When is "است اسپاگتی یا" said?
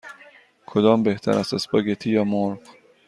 1.31-2.23